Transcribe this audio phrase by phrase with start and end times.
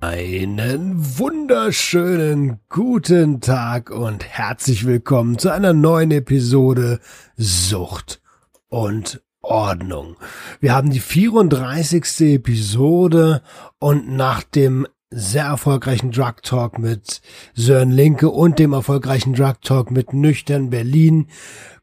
[0.00, 7.00] Einen wunderschönen guten Tag und herzlich willkommen zu einer neuen Episode
[7.36, 8.20] Sucht
[8.68, 10.16] und Ordnung.
[10.60, 12.34] Wir haben die 34.
[12.34, 13.40] Episode
[13.78, 17.22] und nach dem sehr erfolgreichen Drug Talk mit
[17.54, 21.28] Sören Linke und dem erfolgreichen Drug Talk mit Nüchtern Berlin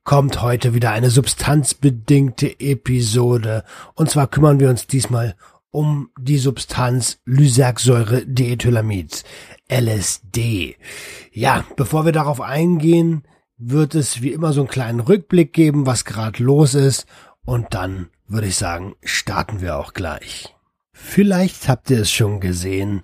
[0.03, 3.63] kommt heute wieder eine substanzbedingte Episode.
[3.95, 5.52] Und zwar kümmern wir uns diesmal um
[6.19, 9.23] die Substanz Lysergsäure-Diethylamid,
[9.69, 10.77] LSD.
[11.31, 13.23] Ja, bevor wir darauf eingehen,
[13.57, 17.05] wird es wie immer so einen kleinen Rückblick geben, was gerade los ist.
[17.43, 20.55] Und dann würde ich sagen, starten wir auch gleich.
[20.93, 23.01] Vielleicht habt ihr es schon gesehen,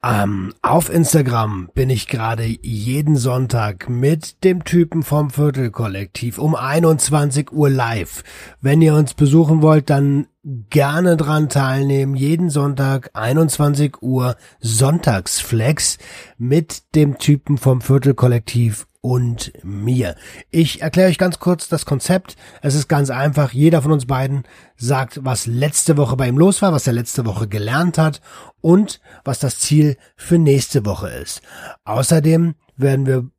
[0.00, 7.50] ähm, auf Instagram bin ich gerade jeden Sonntag mit dem Typen vom Viertelkollektiv um 21
[7.50, 8.22] Uhr live.
[8.60, 10.28] Wenn ihr uns besuchen wollt, dann
[10.70, 12.14] gerne dran teilnehmen.
[12.14, 15.98] Jeden Sonntag 21 Uhr Sonntagsflex
[16.36, 20.16] mit dem Typen vom Viertelkollektiv und mir.
[20.50, 22.36] Ich erkläre euch ganz kurz das Konzept.
[22.60, 23.54] Es ist ganz einfach.
[23.54, 24.44] Jeder von uns beiden
[24.76, 28.20] sagt, was letzte Woche bei ihm los war, was er letzte Woche gelernt hat
[28.60, 31.40] und was das Ziel für nächste Woche ist.
[31.84, 33.30] Außerdem werden wir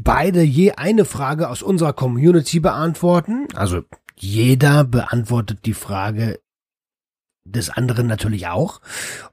[0.00, 3.46] beide je eine Frage aus unserer Community beantworten.
[3.54, 3.82] Also
[4.16, 6.40] jeder beantwortet die Frage
[7.44, 8.80] des anderen natürlich auch.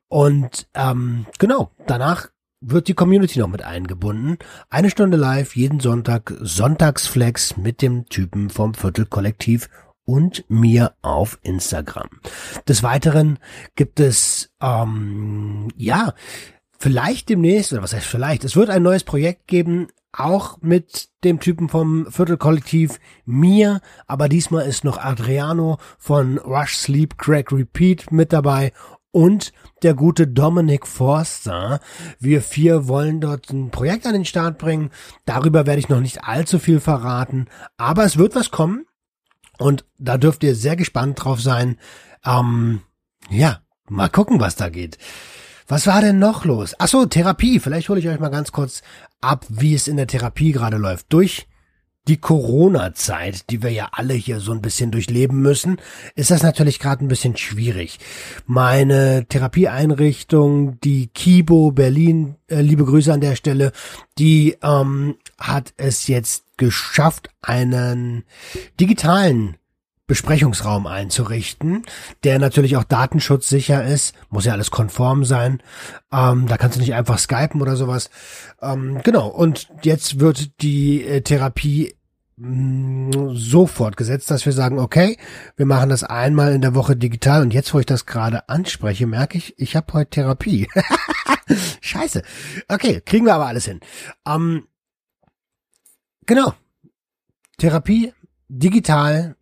[0.08, 2.28] Und ähm, genau, danach
[2.62, 4.38] wird die Community noch mit eingebunden.
[4.70, 9.70] Eine Stunde live, jeden Sonntag, Sonntagsflex mit dem Typen vom Viertelkollektiv
[10.06, 12.10] und mir auf Instagram.
[12.68, 13.40] Des Weiteren
[13.76, 16.14] gibt es, ähm, ja,
[16.80, 21.40] vielleicht demnächst, oder was heißt vielleicht, es wird ein neues Projekt geben, auch mit dem
[21.40, 28.34] Typen vom Viertelkollektiv, mir, aber diesmal ist noch Adriano von Rush Sleep Crack Repeat mit
[28.34, 28.74] dabei
[29.12, 29.54] und
[29.84, 31.80] der gute Dominic Forster.
[32.20, 34.92] Wir vier wollen dort ein Projekt an den Start bringen.
[35.26, 38.86] Darüber werde ich noch nicht allzu viel verraten, aber es wird was kommen
[39.58, 41.78] und da dürft ihr sehr gespannt drauf sein.
[42.26, 42.82] Ähm,
[43.30, 44.98] ja, mal gucken, was da geht.
[45.68, 46.74] Was war denn noch los?
[46.80, 47.60] Ach so, Therapie.
[47.60, 48.82] Vielleicht hole ich euch mal ganz kurz
[49.22, 51.14] ab, wie es in der Therapie gerade läuft.
[51.14, 51.48] Durch
[52.08, 55.78] die Corona-Zeit, die wir ja alle hier so ein bisschen durchleben müssen,
[56.16, 58.00] ist das natürlich gerade ein bisschen schwierig.
[58.46, 63.72] Meine Therapieeinrichtung, die Kibo Berlin, äh, liebe Grüße an der Stelle,
[64.18, 68.24] die ähm, hat es jetzt geschafft, einen
[68.80, 69.59] digitalen
[70.10, 71.84] Besprechungsraum einzurichten,
[72.24, 75.62] der natürlich auch datenschutzsicher ist, muss ja alles konform sein.
[76.12, 78.10] Ähm, da kannst du nicht einfach skypen oder sowas.
[78.60, 81.96] Ähm, genau, und jetzt wird die äh, Therapie
[82.38, 85.16] mm, so fortgesetzt, dass wir sagen, okay,
[85.58, 89.06] wir machen das einmal in der Woche digital und jetzt, wo ich das gerade anspreche,
[89.06, 90.68] merke ich, ich habe heute Therapie.
[91.82, 92.24] Scheiße.
[92.68, 93.80] Okay, kriegen wir aber alles hin.
[94.28, 94.64] Ähm,
[96.26, 96.56] genau.
[97.60, 98.12] Therapie
[98.48, 99.36] digital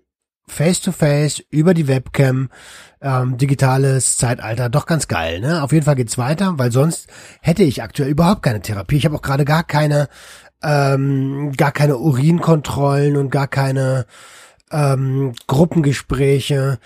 [0.48, 2.50] face to face über die Webcam,
[3.02, 5.64] ähm, digitales Zeitalter, doch ganz geil, ne?
[5.64, 7.08] Auf jeden Fall geht's weiter, weil sonst
[7.42, 8.98] hätte ich aktuell überhaupt keine Therapie.
[8.98, 10.10] Ich habe auch gerade gar keine,
[10.64, 14.06] ähm, gar keine Urinkontrollen und gar keine
[14.72, 16.80] ähm, Gruppengespräche,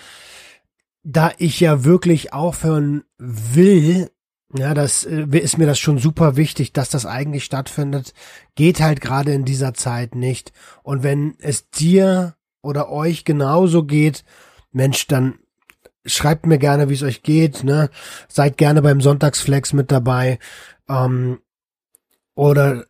[1.04, 4.10] da ich ja wirklich aufhören will.
[4.54, 8.12] Ja, das äh, ist mir das schon super wichtig, dass das eigentlich stattfindet.
[8.54, 10.52] Geht halt gerade in dieser Zeit nicht.
[10.82, 14.24] Und wenn es dir oder euch genauso geht,
[14.70, 15.38] Mensch, dann
[16.04, 17.90] schreibt mir gerne, wie es euch geht, ne?
[18.28, 20.38] Seid gerne beim Sonntagsflex mit dabei.
[20.88, 21.40] Ähm,
[22.34, 22.86] oder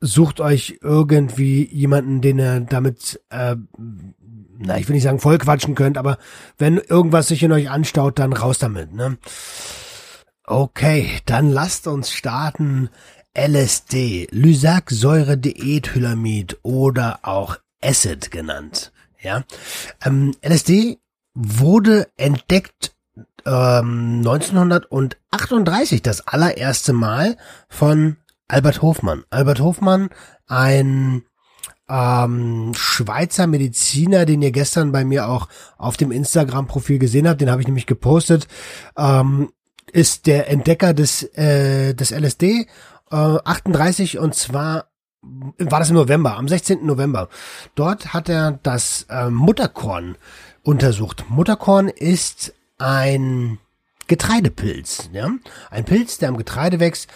[0.00, 3.56] sucht euch irgendwie jemanden, den ihr damit, äh,
[4.58, 6.18] na, ich will nicht sagen voll quatschen könnt, aber
[6.58, 9.18] wenn irgendwas sich in euch anstaut, dann raus damit, ne?
[10.44, 12.88] Okay, dann lasst uns starten.
[13.36, 18.92] LSD, Lysergsäure-Diethylamid oder auch Acid genannt.
[19.26, 19.42] Ja,
[20.04, 21.00] ähm, LSD
[21.34, 22.94] wurde entdeckt
[23.44, 27.36] ähm, 1938 das allererste Mal
[27.68, 29.24] von Albert Hofmann.
[29.30, 30.10] Albert Hofmann,
[30.46, 31.24] ein
[31.88, 37.50] ähm, Schweizer Mediziner, den ihr gestern bei mir auch auf dem Instagram-Profil gesehen habt, den
[37.50, 38.46] habe ich nämlich gepostet,
[38.96, 39.50] ähm,
[39.90, 42.68] ist der Entdecker des, äh, des LSD
[43.10, 44.86] äh, 38 und zwar
[45.58, 46.84] war das im November, am 16.
[46.84, 47.28] November.
[47.74, 50.16] Dort hat er das äh, Mutterkorn
[50.62, 51.24] untersucht.
[51.28, 53.58] Mutterkorn ist ein
[54.06, 55.30] Getreidepilz, ja,
[55.70, 57.08] ein Pilz, der am Getreide wächst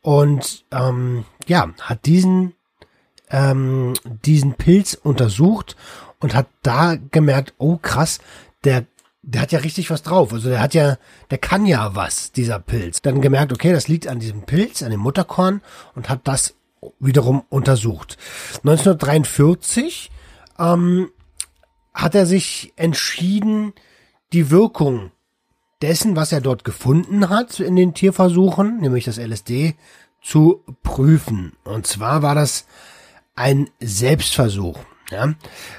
[0.00, 2.54] und ähm, ja, hat diesen
[3.30, 5.76] ähm, diesen Pilz untersucht
[6.20, 8.20] und hat da gemerkt, oh krass,
[8.64, 8.86] der
[9.22, 10.32] der hat ja richtig was drauf.
[10.32, 10.96] Also der hat ja,
[11.30, 13.02] der kann ja was, dieser Pilz.
[13.02, 15.60] Dann gemerkt, okay, das liegt an diesem Pilz, an dem Mutterkorn
[15.94, 16.54] und hat das
[17.00, 18.16] wiederum untersucht.
[18.64, 20.10] 1943
[20.58, 21.10] ähm,
[21.94, 23.72] hat er sich entschieden,
[24.32, 25.10] die Wirkung
[25.82, 29.76] dessen, was er dort gefunden hat in den Tierversuchen, nämlich das LSD,
[30.20, 31.52] zu prüfen.
[31.64, 32.66] Und zwar war das
[33.36, 34.78] ein Selbstversuch,
[35.10, 35.34] ja,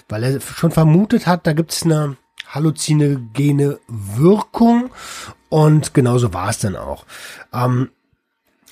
[0.08, 2.18] weil er schon vermutet hat, da gibt es eine
[2.48, 4.90] halluzinogene Wirkung
[5.50, 7.06] und genauso war es dann auch.
[7.54, 7.92] Ähm,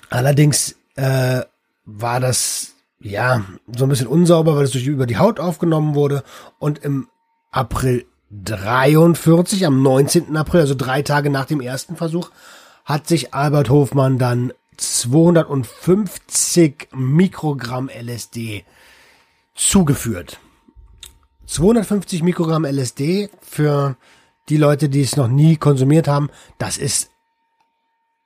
[0.09, 1.41] allerdings äh,
[1.88, 3.44] war das ja
[3.75, 6.24] so ein bisschen unsauber, weil es durch über die Haut aufgenommen wurde
[6.60, 7.07] und im
[7.50, 10.36] April 43, am 19.
[10.36, 12.30] April, also drei Tage nach dem ersten Versuch,
[12.84, 18.66] hat sich Albert Hofmann dann 250 Mikrogramm LSD
[19.56, 20.42] zugeführt.
[21.45, 23.95] 250 Mikrogramm LSD für
[24.50, 27.10] die Leute, die es noch nie konsumiert haben, das ist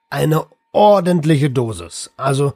[0.10, 2.12] eine ordentliche Dosis.
[2.18, 2.54] Also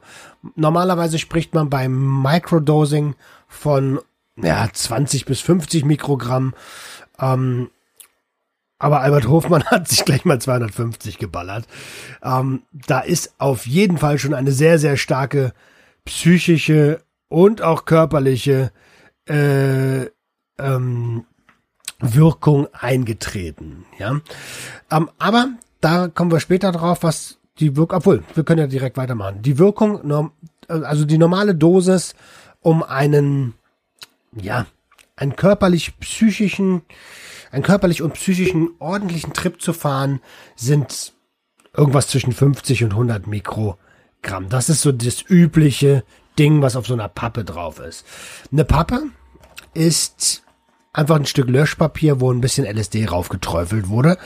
[0.54, 3.14] normalerweise spricht man beim Microdosing
[3.48, 4.00] von
[4.36, 6.54] ja, 20 bis 50 Mikrogramm.
[7.18, 7.70] Ähm,
[8.78, 11.66] aber Albert Hofmann hat sich gleich mal 250 geballert.
[12.22, 15.52] Ähm, da ist auf jeden Fall schon eine sehr, sehr starke
[16.04, 18.70] psychische und auch körperliche
[19.28, 20.06] äh,
[20.58, 21.24] ähm,
[21.98, 23.86] Wirkung eingetreten.
[23.98, 24.20] Ja,
[24.90, 25.48] ähm, aber
[25.80, 29.42] da kommen wir später drauf, was die Wirkung, obwohl, wir können ja direkt weitermachen.
[29.42, 30.32] Die Wirkung,
[30.68, 32.14] also die normale Dosis,
[32.60, 33.54] um einen,
[34.34, 34.66] ja,
[35.16, 36.82] einen körperlich-psychischen,
[37.50, 40.20] einen körperlich und psychischen ordentlichen Trip zu fahren,
[40.56, 41.14] sind
[41.74, 44.48] irgendwas zwischen 50 und 100 Mikrogramm.
[44.48, 46.04] Das ist so das übliche
[46.38, 48.04] Ding, was auf so einer Pappe drauf ist.
[48.52, 49.04] Eine Pappe
[49.72, 50.42] ist
[50.92, 54.18] einfach ein Stück Löschpapier, wo ein bisschen LSD raufgeträufelt wurde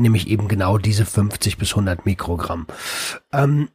[0.00, 2.66] nämlich eben genau diese 50 bis 100 Mikrogramm.
[3.32, 3.68] Ähm,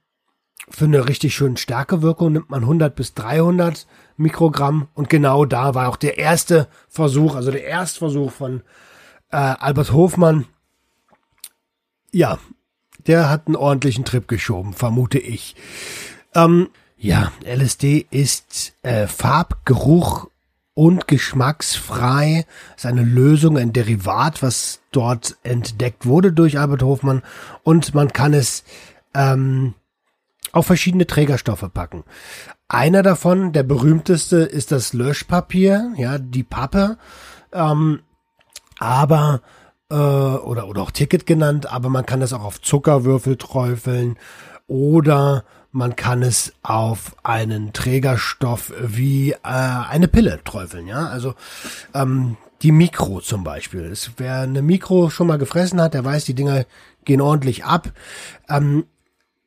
[0.69, 3.85] für eine richtig schön starke Wirkung nimmt man 100 bis 300
[4.15, 8.61] Mikrogramm und genau da war auch der erste Versuch, also der Erstversuch von
[9.31, 10.45] äh, Albert Hofmann.
[12.11, 12.37] Ja,
[13.07, 15.55] der hat einen ordentlichen Trip geschoben, vermute ich.
[16.33, 20.27] Ähm, ja, LSD ist äh, Farb, Geruch
[20.73, 22.45] und geschmacksfrei.
[22.75, 27.21] ist eine Lösung, ein Derivat, was dort entdeckt wurde durch Albert Hofmann.
[27.63, 28.63] Und man kann es
[29.13, 29.73] ähm,
[30.51, 32.03] auf verschiedene Trägerstoffe packen.
[32.67, 36.97] Einer davon, der berühmteste, ist das Löschpapier, ja, die Pappe.
[37.51, 38.01] Ähm,
[38.79, 39.41] aber
[39.89, 44.17] äh, oder oder auch Ticket genannt, aber man kann es auch auf Zuckerwürfel träufeln
[44.67, 45.43] oder
[45.73, 51.07] man kann es auf einen Trägerstoff wie äh, eine Pille träufeln, ja.
[51.07, 51.33] Also
[51.93, 53.81] ähm, die Mikro zum Beispiel.
[53.81, 56.65] Es, wer eine Mikro schon mal gefressen hat, der weiß, die Dinger
[57.05, 57.91] gehen ordentlich ab.
[58.47, 58.85] Ähm,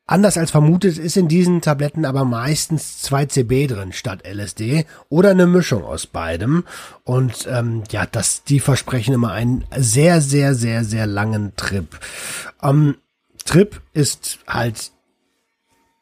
[0.05, 5.47] anders als vermutet ist in diesen Tabletten aber meistens 2CB drin statt LSD oder eine
[5.47, 6.65] Mischung aus beidem.
[7.05, 12.01] Und ähm, ja, das, die versprechen immer einen sehr, sehr, sehr, sehr langen Trip.
[12.63, 12.97] Ähm,
[13.45, 14.91] Trip ist halt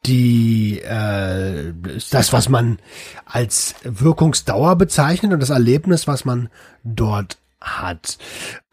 [0.06, 1.73] die äh,
[2.11, 2.78] das, was man
[3.25, 6.49] als Wirkungsdauer bezeichnet und das Erlebnis, was man
[6.82, 8.18] dort hat.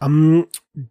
[0.00, 0.46] Ähm,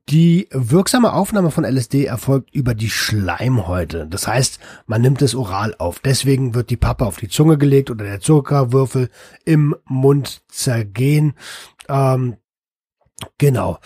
[0.09, 4.07] die wirksame Aufnahme von LSD erfolgt über die Schleimhäute.
[4.07, 5.99] Das heißt, man nimmt es oral auf.
[5.99, 9.09] Deswegen wird die Pappe auf die Zunge gelegt oder der Zuckerwürfel
[9.45, 11.33] im Mund zergehen.
[11.87, 12.37] Ähm,
[13.37, 13.79] genau.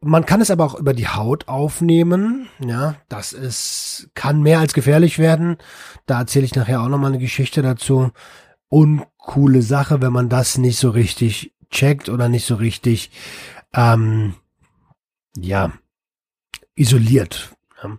[0.00, 2.48] Man kann es aber auch über die Haut aufnehmen.
[2.64, 5.56] Ja, das ist, kann mehr als gefährlich werden.
[6.06, 8.12] Da erzähle ich nachher auch nochmal eine Geschichte dazu.
[8.68, 13.10] Uncoole Sache, wenn man das nicht so richtig checkt oder nicht so richtig,
[13.74, 14.34] ähm,
[15.36, 15.72] ja,
[16.76, 17.56] isoliert.
[17.82, 17.98] Ja.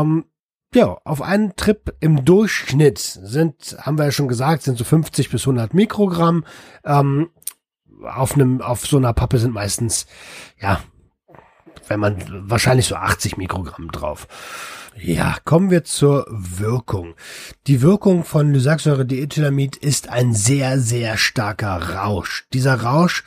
[0.00, 0.26] Ähm,
[0.74, 5.30] ja, auf einen Trip im Durchschnitt sind, haben wir ja schon gesagt, sind so 50
[5.30, 6.44] bis 100 Mikrogramm.
[6.84, 7.30] Ähm,
[8.02, 10.06] auf einem, auf so einer Pappe sind meistens,
[10.60, 10.80] ja,
[11.88, 12.16] wenn man
[12.48, 14.26] wahrscheinlich so 80 Mikrogramm drauf.
[14.96, 17.14] Ja, kommen wir zur Wirkung.
[17.66, 22.46] Die Wirkung von Lysaxsäure-Diethylamid ist ein sehr, sehr starker Rausch.
[22.52, 23.24] Dieser Rausch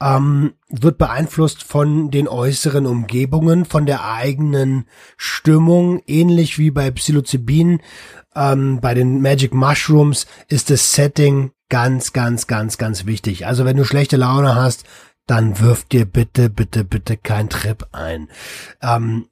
[0.00, 4.86] ähm, wird beeinflusst von den äußeren Umgebungen, von der eigenen
[5.16, 7.80] Stimmung, ähnlich wie bei Psilocybin.
[8.34, 13.46] Ähm, bei den Magic Mushrooms ist das Setting ganz, ganz, ganz, ganz wichtig.
[13.46, 14.84] Also wenn du schlechte Laune hast,
[15.26, 18.28] dann wirf dir bitte, bitte, bitte kein Trip ein.
[18.80, 19.26] Ähm,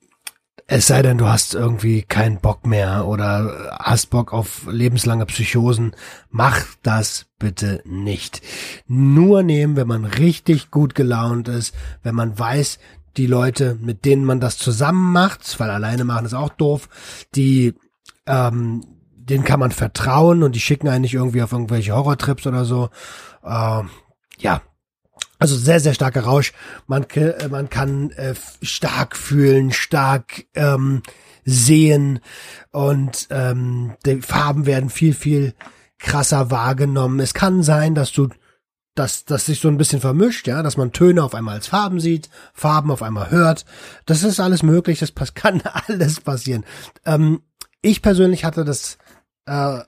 [0.67, 5.95] es sei denn, du hast irgendwie keinen Bock mehr oder hast Bock auf lebenslange Psychosen.
[6.31, 8.41] Mach das bitte nicht.
[8.87, 12.79] Nur nehmen, wenn man richtig gut gelaunt ist, wenn man weiß,
[13.19, 16.89] die Leute, mit denen man das zusammen macht, weil alleine machen ist auch doof,
[17.35, 17.75] die,
[18.27, 18.85] ähm,
[19.17, 22.89] denen kann man vertrauen und die schicken einen nicht irgendwie auf irgendwelche Horrortrips oder so.
[23.45, 23.83] Äh,
[24.39, 24.63] ja,
[25.39, 26.53] also sehr, sehr starker Rausch.
[26.87, 31.03] Man, äh, man kann äh, stark fühlen, stark ähm,
[31.45, 32.21] sehen
[32.71, 35.55] und ähm, die Farben werden viel, viel
[35.99, 37.21] krasser wahrgenommen.
[37.21, 38.29] Es kann sein, dass du
[38.95, 41.99] dass das sich so ein bisschen vermischt, ja, dass man Töne auf einmal als Farben
[41.99, 43.65] sieht, Farben auf einmal hört.
[44.07, 46.65] Das ist alles möglich, das kann alles passieren.
[47.05, 47.43] Ähm,
[47.83, 48.99] ich persönlich hatte das
[49.47, 49.81] äh,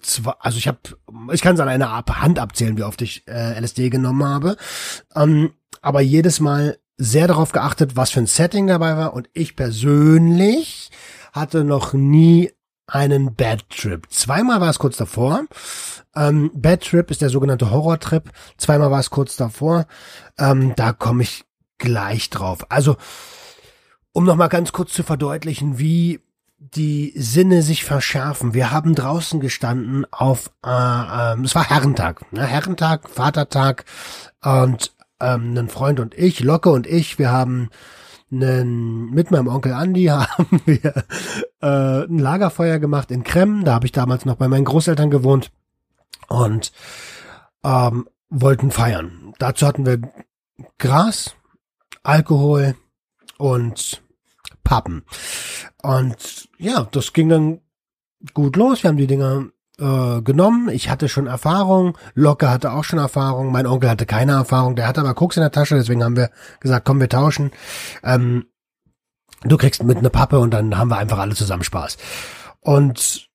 [0.00, 0.78] zwei, also ich habe,
[1.32, 4.56] ich kann es an einer Hand abzählen, wie oft ich äh, LSD genommen habe,
[5.14, 5.52] ähm,
[5.82, 10.90] aber jedes Mal sehr darauf geachtet, was für ein Setting dabei war und ich persönlich
[11.32, 12.50] hatte noch nie
[12.86, 14.06] einen Bad Trip.
[14.10, 15.44] Zweimal war es kurz davor.
[16.14, 18.30] Ähm, Bad Trip ist der sogenannte Horror Trip.
[18.56, 19.86] Zweimal war es kurz davor.
[20.38, 21.44] Ähm, da komme ich
[21.78, 22.66] gleich drauf.
[22.68, 22.96] Also,
[24.12, 26.20] um nochmal ganz kurz zu verdeutlichen, wie
[26.60, 28.52] die Sinne sich verschärfen.
[28.52, 32.44] Wir haben draußen gestanden auf, äh, äh, es war Herrentag, ne?
[32.44, 33.86] Herrentag, Vatertag
[34.44, 37.70] und ähm, ein Freund und ich, Locke und ich, wir haben
[38.30, 41.04] einen, mit meinem Onkel Andi haben wir
[41.62, 43.64] äh, ein Lagerfeuer gemacht in Krem.
[43.64, 45.50] Da habe ich damals noch bei meinen Großeltern gewohnt
[46.28, 46.72] und
[47.64, 49.32] ähm, wollten feiern.
[49.38, 50.00] Dazu hatten wir
[50.78, 51.34] Gras,
[52.02, 52.76] Alkohol
[53.38, 54.02] und
[54.64, 55.04] Pappen.
[55.82, 57.60] Und ja, das ging dann
[58.34, 58.82] gut los.
[58.82, 59.46] Wir haben die Dinger
[59.78, 60.68] äh, genommen.
[60.68, 61.96] Ich hatte schon Erfahrung.
[62.14, 63.50] Locke hatte auch schon Erfahrung.
[63.50, 64.76] Mein Onkel hatte keine Erfahrung.
[64.76, 65.76] Der hatte aber Koks in der Tasche.
[65.76, 67.50] Deswegen haben wir gesagt, komm, wir tauschen.
[68.04, 68.46] Ähm,
[69.42, 71.96] du kriegst mit eine Pappe und dann haben wir einfach alle zusammen Spaß.
[72.60, 73.28] Und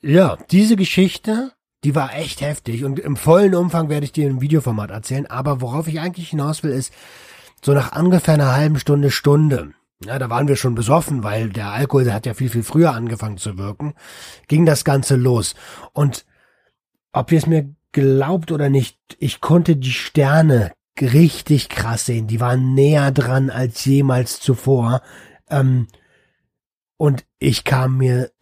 [0.00, 1.52] ja, diese Geschichte,
[1.84, 2.84] die war echt heftig.
[2.84, 5.26] Und im vollen Umfang werde ich dir im Videoformat erzählen.
[5.26, 6.92] Aber worauf ich eigentlich hinaus will, ist,
[7.62, 9.72] so nach ungefähr einer halben Stunde, Stunde,
[10.04, 13.38] ja, da waren wir schon besoffen, weil der Alkohol hat ja viel, viel früher angefangen
[13.38, 13.94] zu wirken,
[14.46, 15.54] ging das Ganze los.
[15.92, 16.24] Und
[17.12, 22.26] ob ihr es mir glaubt oder nicht, ich konnte die Sterne richtig krass sehen.
[22.26, 25.02] Die waren näher dran als jemals zuvor.
[25.48, 25.88] Ähm,
[26.96, 28.32] und ich kam mir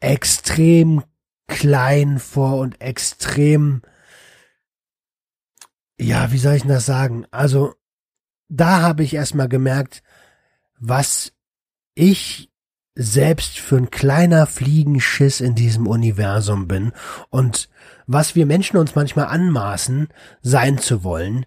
[0.00, 1.02] extrem
[1.46, 3.82] klein vor und extrem,
[5.98, 7.26] ja, wie soll ich das sagen?
[7.30, 7.74] Also,
[8.48, 10.02] da habe ich erstmal gemerkt,
[10.78, 11.32] was
[11.94, 12.50] ich
[12.94, 16.92] selbst für ein kleiner Fliegenschiss in diesem Universum bin
[17.30, 17.68] und
[18.06, 20.08] was wir Menschen uns manchmal anmaßen,
[20.42, 21.46] sein zu wollen,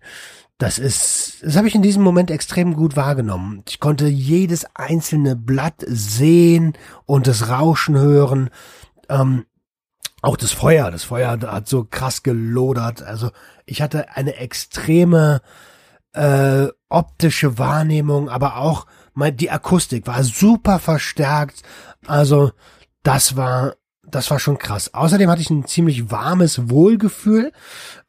[0.57, 3.63] das ist, das habe ich in diesem Moment extrem gut wahrgenommen.
[3.67, 6.73] Ich konnte jedes einzelne Blatt sehen
[7.05, 8.49] und das Rauschen hören.
[9.07, 9.45] Ähm,
[10.23, 13.03] auch das Feuer, das Feuer hat so krass gelodert.
[13.03, 13.29] Also
[13.67, 15.41] ich hatte eine extreme
[16.13, 18.87] äh, optische Wahrnehmung, aber auch
[19.31, 21.63] die Akustik war super verstärkt.
[22.05, 22.51] Also
[23.03, 24.93] das war, das war schon krass.
[24.93, 27.51] Außerdem hatte ich ein ziemlich warmes Wohlgefühl.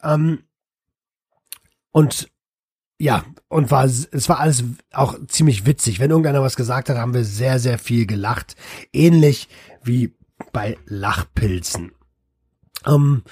[0.02, 0.44] Ähm,
[1.92, 2.28] und
[3.00, 6.00] ja, und war, es war alles auch ziemlich witzig.
[6.00, 8.56] Wenn irgendeiner was gesagt hat, haben wir sehr, sehr viel gelacht.
[8.92, 9.48] Ähnlich
[9.82, 10.14] wie
[10.52, 11.92] bei Lachpilzen.
[12.86, 13.22] Ähm,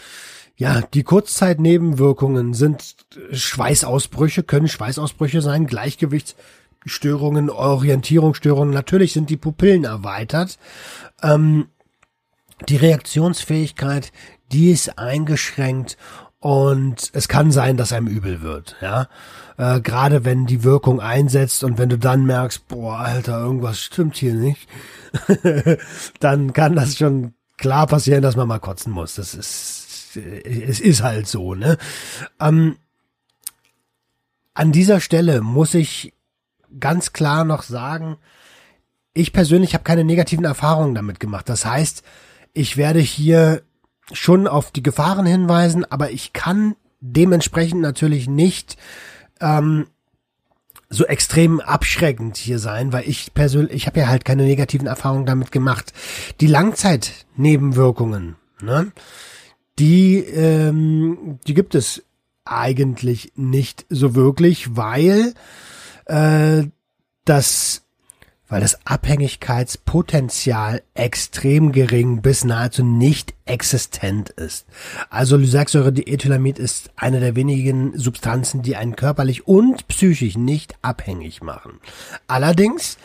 [0.56, 2.96] ja, die Kurzzeitnebenwirkungen sind
[3.32, 6.36] Schweißausbrüche, können Schweißausbrüche sein, Gleichgewichts
[6.86, 8.72] Störungen, Orientierungsstörungen.
[8.72, 10.58] Natürlich sind die Pupillen erweitert.
[11.22, 11.66] Ähm,
[12.68, 14.12] die Reaktionsfähigkeit,
[14.52, 15.96] die ist eingeschränkt
[16.38, 19.08] und es kann sein, dass einem übel wird, ja.
[19.56, 24.16] Äh, Gerade wenn die Wirkung einsetzt und wenn du dann merkst, boah, Alter, irgendwas stimmt
[24.16, 24.68] hier nicht,
[26.20, 29.14] dann kann das schon klar passieren, dass man mal kotzen muss.
[29.16, 31.78] Das ist, es ist halt so, ne?
[32.38, 32.76] Ähm,
[34.54, 36.12] an dieser Stelle muss ich
[36.78, 38.16] ganz klar noch sagen,
[39.14, 41.48] ich persönlich habe keine negativen Erfahrungen damit gemacht.
[41.48, 42.02] Das heißt,
[42.52, 43.62] ich werde hier
[44.12, 48.76] schon auf die Gefahren hinweisen, aber ich kann dementsprechend natürlich nicht
[49.40, 49.86] ähm,
[50.88, 55.26] so extrem abschreckend hier sein, weil ich persönlich, ich habe ja halt keine negativen Erfahrungen
[55.26, 55.92] damit gemacht.
[56.40, 58.92] Die Langzeitnebenwirkungen, ne,
[59.78, 62.04] die, ähm, die gibt es
[62.44, 65.34] eigentlich nicht so wirklich, weil
[66.06, 66.64] äh,
[67.24, 67.82] das
[68.48, 74.66] weil das Abhängigkeitspotenzial extrem gering bis nahezu nicht existent ist.
[75.10, 81.80] Also Lysergsäure-Diethylamid ist eine der wenigen Substanzen, die einen körperlich und psychisch nicht abhängig machen.
[82.28, 82.98] Allerdings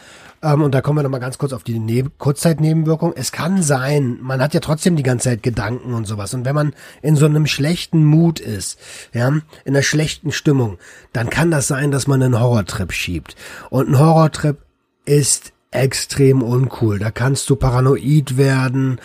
[0.44, 3.14] ähm, und da kommen wir nochmal ganz kurz auf die ne Kurzzeitnebenwirkung.
[3.16, 6.34] Es kann sein, man hat ja trotzdem die ganze Zeit Gedanken und sowas.
[6.34, 8.80] Und wenn man in so einem schlechten Mut ist,
[9.14, 10.78] ja, in einer schlechten Stimmung,
[11.14, 13.36] dann kann das sein, dass man einen Horrortrip schiebt.
[13.70, 14.58] Und ein Horrortrip
[15.06, 17.00] ist extrem uncool.
[17.00, 19.00] Da kannst du paranoid werden.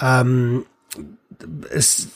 [0.00, 0.64] Ähm,
[1.70, 2.08] es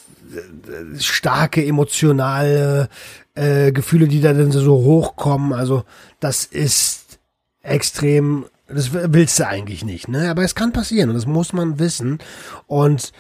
[0.99, 2.89] starke emotionale
[3.35, 5.53] äh, Gefühle, die da dann so hochkommen.
[5.53, 5.85] Also
[6.21, 7.19] das ist
[7.63, 10.31] extrem das willst du eigentlich nicht, ne?
[10.31, 12.19] Aber es kann passieren und das muss man wissen.
[12.67, 13.13] Und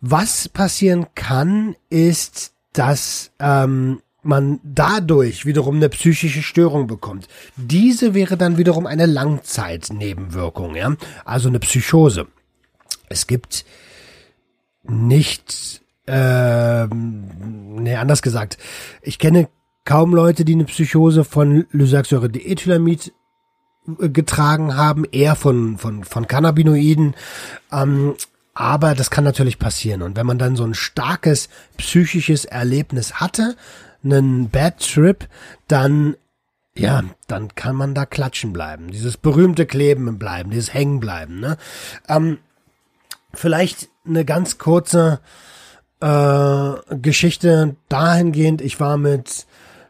[0.00, 7.28] was passieren kann, ist, dass ähm, man dadurch wiederum eine psychische Störung bekommt.
[7.56, 10.94] Diese wäre dann wiederum eine Langzeitnebenwirkung, ja?
[11.24, 12.26] Also eine Psychose.
[13.08, 13.64] Es gibt
[14.82, 18.58] nicht, ähm, nee, anders gesagt,
[19.02, 19.48] ich kenne
[19.84, 23.12] kaum Leute, die eine Psychose von Lysergsäure-Diethylamid
[23.98, 27.14] getragen haben, eher von, von, von Cannabinoiden.
[27.72, 28.14] Ähm,
[28.54, 30.02] aber das kann natürlich passieren.
[30.02, 33.56] Und wenn man dann so ein starkes psychisches Erlebnis hatte,
[34.02, 35.28] einen Bad Trip,
[35.68, 36.16] dann
[36.74, 38.90] ja, dann kann man da klatschen bleiben.
[38.90, 41.40] Dieses berühmte Kleben bleiben, dieses Hängen bleiben.
[41.40, 41.56] Ne?
[42.08, 42.38] Ähm,
[43.34, 45.20] vielleicht eine ganz kurze
[46.00, 48.62] äh, Geschichte dahingehend.
[48.62, 49.46] Ich war mit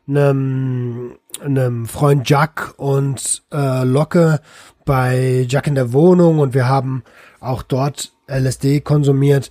[0.08, 4.40] einem, einem Freund Jack und äh, Locke
[4.84, 7.02] bei Jack in der Wohnung und wir haben
[7.40, 9.50] auch dort LSD konsumiert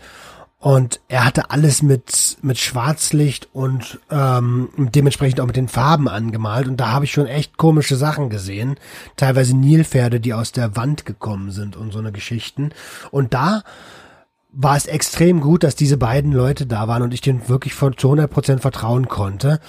[0.59, 6.67] und er hatte alles mit mit Schwarzlicht und ähm, dementsprechend auch mit den Farben angemalt
[6.67, 8.75] und da habe ich schon echt komische Sachen gesehen,
[9.15, 12.71] teilweise Nilpferde, die aus der Wand gekommen sind und so eine Geschichten
[13.11, 13.63] und da
[14.51, 17.97] war es extrem gut, dass diese beiden Leute da waren und ich denen wirklich von
[17.97, 19.59] zu 100% vertrauen konnte.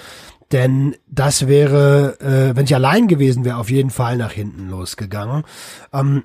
[0.51, 5.43] Denn das wäre, äh, wenn ich allein gewesen wäre, auf jeden Fall nach hinten losgegangen.
[5.93, 6.23] Ähm,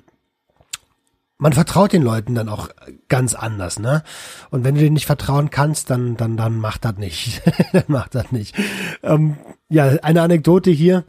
[1.37, 2.69] man vertraut den Leuten dann auch
[3.09, 4.03] ganz anders, ne?
[4.49, 7.41] Und wenn du denen nicht vertrauen kannst, dann, dann, dann macht das nicht.
[7.73, 8.55] dann macht das nicht.
[9.03, 9.37] Ähm,
[9.69, 11.03] ja, eine Anekdote hier.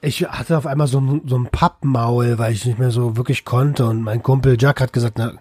[0.00, 3.44] Ich hatte auf einmal so ein, so ein Pappmaul, weil ich nicht mehr so wirklich
[3.44, 3.86] konnte.
[3.86, 5.34] Und mein Kumpel Jack hat gesagt, na,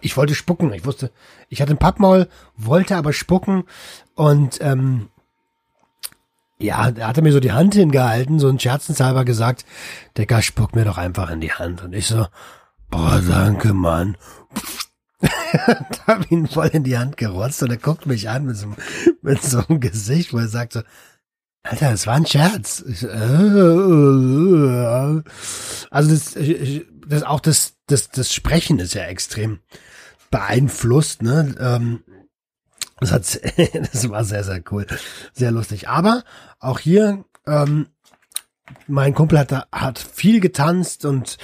[0.00, 0.72] ich wollte spucken.
[0.72, 1.10] Ich wusste,
[1.48, 3.64] ich hatte ein Pappmaul, wollte aber spucken.
[4.14, 5.08] Und ähm,
[6.60, 9.64] ja, er hatte mir so die Hand hingehalten, so ein scherzenshalber gesagt,
[10.16, 11.82] der Gast spuckt mir doch einfach in die Hand.
[11.82, 12.26] Und ich so,
[12.90, 14.16] boah, danke, Mann.
[15.20, 18.74] und hab ihn voll in die Hand gerotzt und er guckt mich an mit so,
[19.22, 20.82] mit so einem Gesicht, wo er sagt so,
[21.62, 22.82] Alter, das war ein Scherz.
[22.88, 25.22] Ich, äh, äh,
[25.90, 26.34] also das,
[27.06, 29.60] das auch das, das, das Sprechen ist ja extrem
[30.30, 31.54] beeinflusst, ne?
[31.58, 32.02] Ähm,
[33.00, 33.40] das hat,
[33.92, 34.86] das war sehr, sehr cool.
[35.32, 35.88] Sehr lustig.
[35.88, 36.24] Aber
[36.58, 37.86] auch hier, ähm,
[38.86, 41.38] mein Kumpel hat, hat viel getanzt und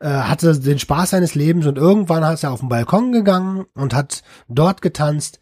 [0.00, 3.94] äh, hatte den Spaß seines Lebens und irgendwann ist er auf den Balkon gegangen und
[3.94, 5.40] hat dort getanzt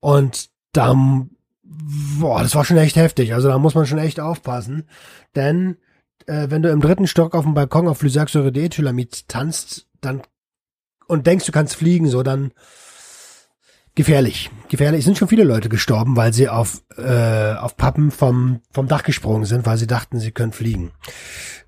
[0.00, 0.94] und da,
[1.62, 3.34] boah, das war schon echt heftig.
[3.34, 4.88] Also da muss man schon echt aufpassen,
[5.34, 5.76] denn
[6.26, 10.22] äh, wenn du im dritten Stock auf dem Balkon auf Lysergsäure-Diethylamid tanzt, dann
[11.06, 12.52] und denkst, du kannst fliegen, so dann
[14.00, 14.50] gefährlich.
[14.70, 15.04] Gefährlich.
[15.04, 19.44] Sind schon viele Leute gestorben, weil sie auf, äh, auf Pappen vom, vom Dach gesprungen
[19.44, 20.92] sind, weil sie dachten, sie können fliegen.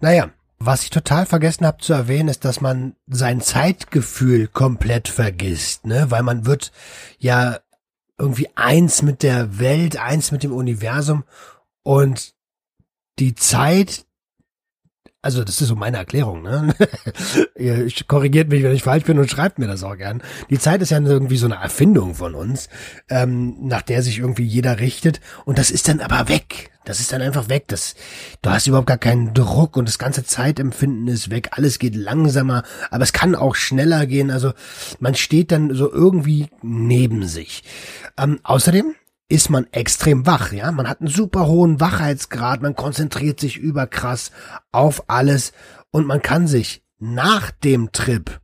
[0.01, 5.85] Naja, was ich total vergessen habe zu erwähnen, ist, dass man sein Zeitgefühl komplett vergisst,
[5.85, 6.11] ne?
[6.11, 6.73] Weil man wird
[7.19, 7.59] ja
[8.19, 11.25] irgendwie eins mit der Welt, eins mit dem Universum
[11.83, 12.33] und
[13.19, 14.07] die Zeit,
[15.23, 16.75] also das ist so meine Erklärung, ne?
[17.57, 20.21] Ihr korrigiert mich, wenn ich falsch bin und schreibt mir das auch gern.
[20.51, 22.69] Die Zeit ist ja irgendwie so eine Erfindung von uns,
[23.09, 25.21] ähm, nach der sich irgendwie jeder richtet.
[25.45, 26.73] Und das ist dann aber weg.
[26.85, 27.69] Das ist dann einfach weg.
[27.69, 27.95] Das,
[28.43, 31.51] du hast überhaupt gar keinen Druck und das ganze Zeitempfinden ist weg.
[31.53, 34.33] Alles geht langsamer, aber es kann auch schneller gehen.
[34.33, 34.53] Also
[34.99, 37.63] man steht dann so irgendwie neben sich.
[38.19, 38.97] Ähm, außerdem
[39.33, 40.71] ist man extrem wach, ja.
[40.73, 44.31] Man hat einen super hohen Wachheitsgrad, man konzentriert sich überkrass
[44.73, 45.53] auf alles
[45.91, 48.41] und man kann sich nach dem Trip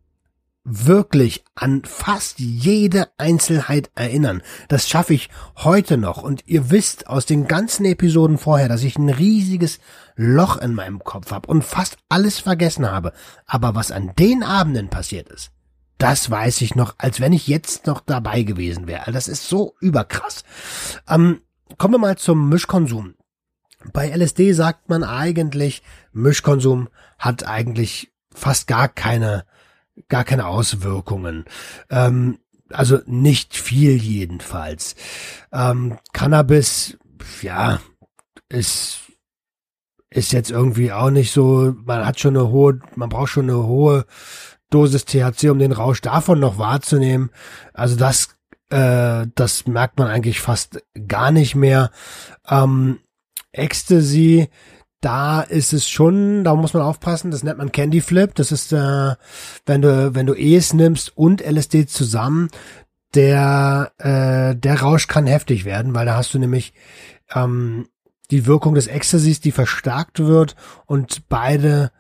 [0.64, 4.42] wirklich an fast jede Einzelheit erinnern.
[4.68, 6.22] Das schaffe ich heute noch.
[6.22, 9.80] Und ihr wisst aus den ganzen Episoden vorher, dass ich ein riesiges
[10.16, 13.12] Loch in meinem Kopf habe und fast alles vergessen habe.
[13.46, 15.50] Aber was an den Abenden passiert ist,
[15.98, 19.12] das weiß ich noch, als wenn ich jetzt noch dabei gewesen wäre.
[19.12, 20.44] Das ist so überkrass.
[21.08, 21.40] Ähm,
[21.76, 23.14] kommen wir mal zum Mischkonsum.
[23.92, 25.82] Bei LSD sagt man eigentlich,
[26.12, 29.44] Mischkonsum hat eigentlich fast gar keine,
[30.08, 31.44] gar keine Auswirkungen.
[31.90, 32.38] Ähm,
[32.70, 34.94] also nicht viel jedenfalls.
[35.52, 36.96] Ähm, Cannabis,
[37.42, 37.80] ja,
[38.48, 39.00] ist
[40.10, 43.64] ist jetzt irgendwie auch nicht so, man hat schon eine hohe, man braucht schon eine
[43.64, 44.06] hohe
[44.70, 47.30] Dosis THC, um den Rausch davon noch wahrzunehmen.
[47.72, 48.36] Also das,
[48.70, 51.90] äh, das merkt man eigentlich fast gar nicht mehr.
[52.48, 53.00] Ähm,
[53.52, 54.48] Ecstasy,
[55.00, 58.34] da ist es schon, da muss man aufpassen, das nennt man Candy Flip.
[58.34, 59.14] Das ist, äh,
[59.64, 62.50] wenn du, wenn du Es nimmst und LSD zusammen,
[63.14, 66.74] der, äh, der Rausch kann heftig werden, weil da hast du nämlich
[67.34, 67.88] ähm,
[68.30, 71.90] die Wirkung des Ecstasys, die verstärkt wird und beide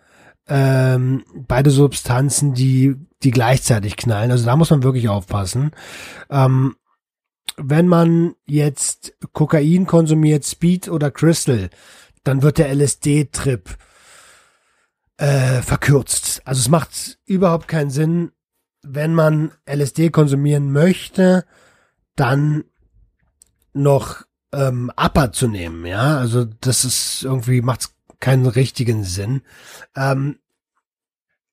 [0.48, 4.30] ähm, beide Substanzen, die die gleichzeitig knallen.
[4.30, 5.72] Also da muss man wirklich aufpassen.
[6.30, 6.76] Ähm,
[7.56, 11.70] wenn man jetzt Kokain konsumiert, Speed oder Crystal,
[12.22, 13.76] dann wird der LSD-Trip
[15.16, 16.42] äh, verkürzt.
[16.44, 18.30] Also es macht überhaupt keinen Sinn,
[18.82, 21.44] wenn man LSD konsumieren möchte,
[22.14, 22.64] dann
[23.72, 26.18] noch ähm, Upper zu nehmen, ja.
[26.18, 29.42] Also das ist irgendwie macht keinen richtigen Sinn.
[29.96, 30.38] Ähm,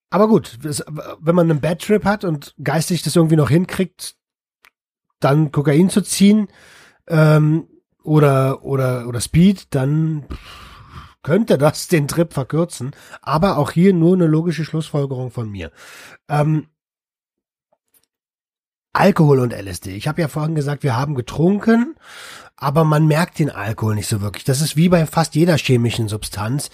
[0.09, 0.83] aber gut, das,
[1.19, 4.15] wenn man einen Bad Trip hat und geistig das irgendwie noch hinkriegt,
[5.19, 6.47] dann Kokain zu ziehen
[7.07, 7.67] ähm,
[8.03, 10.25] oder oder oder Speed, dann
[11.23, 12.91] könnte das den Trip verkürzen.
[13.21, 15.71] Aber auch hier nur eine logische Schlussfolgerung von mir.
[16.29, 16.67] Ähm,
[18.93, 19.93] Alkohol und LSD.
[19.97, 21.95] Ich habe ja vorhin gesagt, wir haben getrunken
[22.57, 24.43] aber man merkt den Alkohol nicht so wirklich.
[24.43, 26.69] Das ist wie bei fast jeder chemischen Substanz.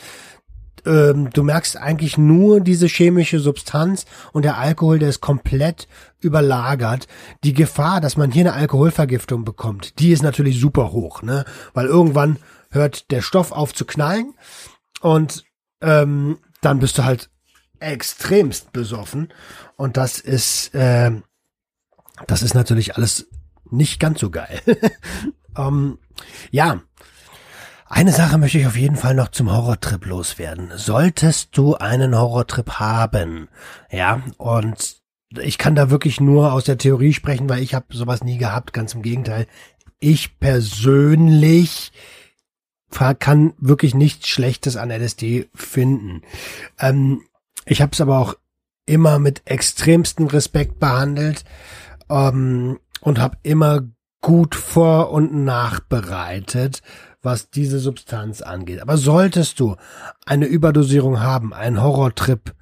[0.86, 5.88] Ähm, du merkst eigentlich nur diese chemische Substanz und der Alkohol, der ist komplett
[6.20, 7.08] überlagert.
[7.44, 11.46] Die Gefahr, dass man hier eine Alkoholvergiftung bekommt, die ist natürlich super hoch, ne?
[11.74, 12.38] Weil irgendwann
[12.72, 14.34] hört der Stoff auf zu knallen
[15.02, 15.44] und
[15.82, 17.30] ähm, dann bist du halt
[17.80, 19.34] extremst besoffen
[19.76, 21.12] und das ist äh,
[22.28, 23.28] das ist natürlich alles
[23.72, 24.62] nicht ganz so geil.
[25.58, 25.98] Ähm,
[26.52, 26.82] ja,
[27.88, 30.72] eine Sache möchte ich auf jeden Fall noch zum Horrortrip loswerden.
[30.76, 33.50] Solltest du einen Horrortrip haben,
[33.92, 35.02] ja, und
[35.40, 38.74] ich kann da wirklich nur aus der Theorie sprechen, weil ich habe sowas nie gehabt,
[38.74, 39.48] ganz im Gegenteil.
[40.00, 41.92] Ich persönlich
[43.20, 46.22] kann wirklich nichts Schlechtes an LSD finden.
[46.80, 47.22] Ähm,
[47.66, 48.36] ich habe es aber auch
[48.86, 51.46] immer mit extremstem Respekt behandelt
[52.10, 53.82] ähm, und habe immer
[54.22, 56.82] gut vor und nachbereitet,
[57.22, 58.82] was diese Substanz angeht.
[58.82, 59.76] Aber solltest du
[60.26, 62.54] eine Überdosierung haben, einen Horrortrip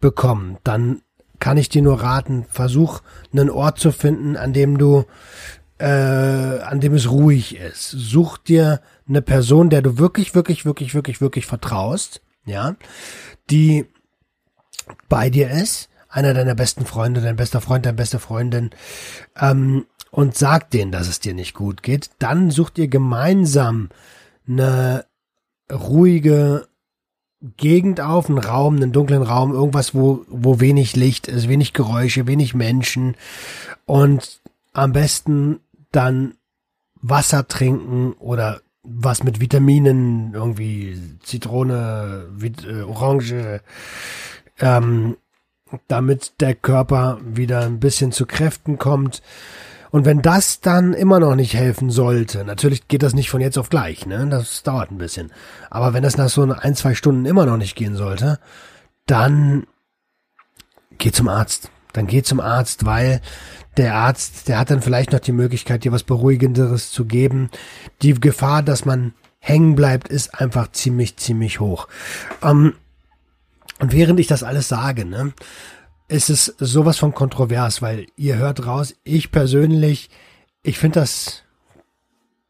[0.00, 1.02] bekommen, dann
[1.38, 3.00] kann ich dir nur raten, versuch
[3.32, 5.04] einen Ort zu finden, an dem du,
[5.78, 7.90] äh, an dem es ruhig ist.
[7.90, 12.74] Such dir eine Person, der du wirklich, wirklich, wirklich, wirklich, wirklich vertraust, ja,
[13.50, 13.86] die
[15.08, 18.70] bei dir ist, einer deiner besten Freunde, dein bester Freund, deine beste Freundin,
[19.38, 23.88] ähm, und sagt denen, dass es dir nicht gut geht, dann sucht ihr gemeinsam
[24.46, 25.04] eine
[25.70, 26.68] ruhige
[27.56, 32.26] Gegend auf, einen Raum, einen dunklen Raum, irgendwas, wo, wo wenig Licht ist, wenig Geräusche,
[32.26, 33.16] wenig Menschen
[33.86, 34.40] und
[34.72, 35.60] am besten
[35.92, 36.34] dann
[37.00, 43.60] Wasser trinken oder was mit Vitaminen, irgendwie Zitrone, Vit äh, Orange,
[44.58, 45.16] ähm,
[45.86, 49.22] damit der Körper wieder ein bisschen zu Kräften kommt
[49.90, 53.58] und wenn das dann immer noch nicht helfen sollte, natürlich geht das nicht von jetzt
[53.58, 54.26] auf gleich, ne?
[54.28, 55.32] Das dauert ein bisschen.
[55.70, 58.38] Aber wenn das nach so ein, zwei Stunden immer noch nicht gehen sollte,
[59.06, 59.66] dann
[60.98, 61.70] geh zum Arzt.
[61.92, 63.20] Dann geh zum Arzt, weil
[63.76, 67.50] der Arzt, der hat dann vielleicht noch die Möglichkeit, dir was Beruhigenderes zu geben.
[68.02, 71.88] Die Gefahr, dass man hängen bleibt, ist einfach ziemlich, ziemlich hoch.
[72.42, 72.74] Ähm,
[73.78, 75.32] und während ich das alles sage, ne,
[76.08, 80.10] ist es sowas von kontrovers, weil ihr hört raus, ich persönlich,
[80.62, 81.44] ich finde das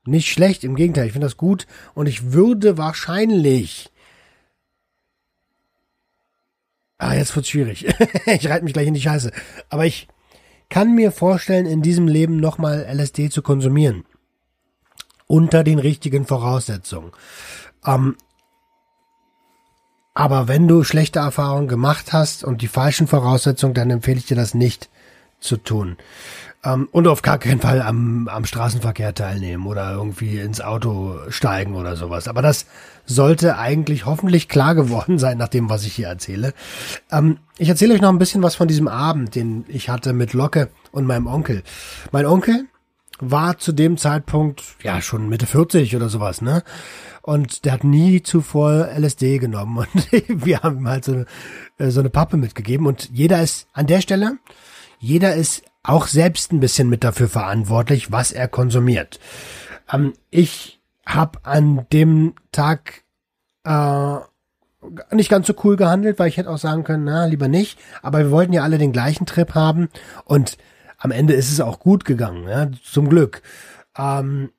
[0.04, 3.90] nicht schlecht, im Gegenteil, ich finde das gut und ich würde wahrscheinlich
[6.98, 7.86] Ah, jetzt wird's schwierig.
[8.26, 9.30] ich reite mich gleich in die Scheiße.
[9.70, 10.08] Aber ich
[10.68, 14.04] kann mir vorstellen, in diesem Leben nochmal LSD zu konsumieren.
[15.28, 17.12] Unter den richtigen Voraussetzungen.
[17.86, 18.16] Ähm,
[20.18, 24.36] aber wenn du schlechte Erfahrungen gemacht hast und die falschen Voraussetzungen, dann empfehle ich dir
[24.36, 24.88] das nicht
[25.38, 25.96] zu tun.
[26.64, 31.76] Ähm, und auf gar keinen Fall am, am Straßenverkehr teilnehmen oder irgendwie ins Auto steigen
[31.76, 32.26] oder sowas.
[32.26, 32.66] Aber das
[33.06, 36.52] sollte eigentlich hoffentlich klar geworden sein, nach dem, was ich hier erzähle.
[37.12, 40.32] Ähm, ich erzähle euch noch ein bisschen was von diesem Abend, den ich hatte mit
[40.32, 41.62] Locke und meinem Onkel.
[42.10, 42.64] Mein Onkel
[43.20, 46.62] war zu dem Zeitpunkt ja schon Mitte 40 oder sowas, ne?
[47.22, 51.24] Und der hat nie zuvor LSD genommen und wir haben ihm halt so,
[51.78, 54.38] äh, so eine Pappe mitgegeben und jeder ist an der Stelle,
[54.98, 59.20] jeder ist auch selbst ein bisschen mit dafür verantwortlich, was er konsumiert.
[59.92, 63.02] Ähm, ich habe an dem Tag
[63.64, 64.16] äh,
[65.10, 67.78] nicht ganz so cool gehandelt, weil ich hätte auch sagen können, na, lieber nicht.
[68.02, 69.88] Aber wir wollten ja alle den gleichen Trip haben
[70.24, 70.56] und
[70.98, 73.42] am Ende ist es auch gut gegangen, ja, zum Glück.
[73.96, 74.50] Ähm,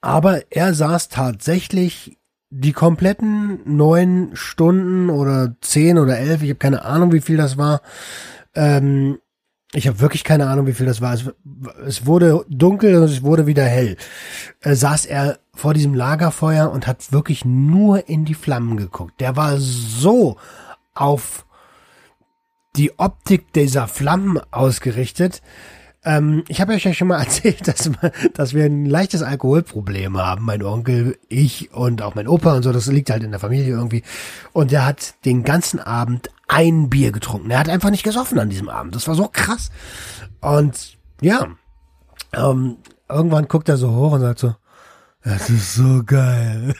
[0.00, 2.18] aber er saß tatsächlich
[2.50, 7.56] die kompletten neun Stunden oder zehn oder elf, ich habe keine Ahnung, wie viel das
[7.56, 7.80] war.
[8.54, 9.18] Ähm,
[9.72, 11.14] ich habe wirklich keine Ahnung, wie viel das war.
[11.14, 11.30] Es,
[11.86, 13.96] es wurde dunkel und es wurde wieder hell.
[14.62, 19.20] Äh, saß er vor diesem Lagerfeuer und hat wirklich nur in die Flammen geguckt.
[19.20, 20.36] Der war so
[20.94, 21.46] auf
[22.76, 25.42] die Optik dieser Flammen ausgerichtet.
[26.02, 27.90] Ähm, ich habe euch ja schon mal erzählt, dass,
[28.34, 30.44] dass wir ein leichtes Alkoholproblem haben.
[30.44, 32.72] Mein Onkel, ich und auch mein Opa und so.
[32.72, 34.02] Das liegt halt in der Familie irgendwie.
[34.52, 37.50] Und der hat den ganzen Abend ein Bier getrunken.
[37.50, 38.94] Er hat einfach nicht gesoffen an diesem Abend.
[38.94, 39.70] Das war so krass.
[40.40, 41.48] Und ja,
[42.32, 42.78] ähm,
[43.08, 44.54] irgendwann guckt er so hoch und sagt so,
[45.22, 46.74] das ist so geil.